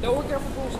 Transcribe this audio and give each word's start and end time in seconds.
Daar 0.00 0.10
hoor 0.10 0.22
ik 0.22 0.30
er 0.30 0.40
vervolgens 0.40 0.76